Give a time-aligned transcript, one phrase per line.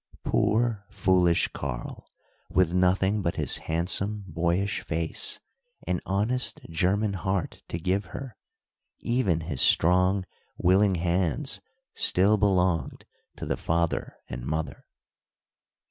[0.23, 2.07] Poor, foolish Karl!
[2.49, 5.39] with nothing but his handsome boyish face
[5.85, 8.35] and honest German heart to give her,
[9.01, 10.25] even his strong
[10.57, 11.61] willing hands
[11.93, 14.85] still belonged to the father and mother.